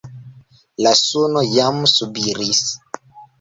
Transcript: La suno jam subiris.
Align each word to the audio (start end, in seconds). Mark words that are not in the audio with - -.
La 0.85 0.93
suno 1.01 1.43
jam 1.49 1.77
subiris. 1.93 2.65